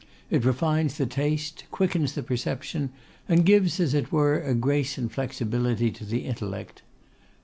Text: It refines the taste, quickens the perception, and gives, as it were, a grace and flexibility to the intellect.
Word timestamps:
It 0.31 0.45
refines 0.45 0.97
the 0.97 1.05
taste, 1.05 1.65
quickens 1.69 2.13
the 2.15 2.23
perception, 2.23 2.89
and 3.29 3.45
gives, 3.45 3.79
as 3.79 3.93
it 3.93 4.11
were, 4.11 4.39
a 4.41 4.55
grace 4.55 4.97
and 4.97 5.11
flexibility 5.11 5.91
to 5.91 6.03
the 6.03 6.25
intellect. 6.25 6.81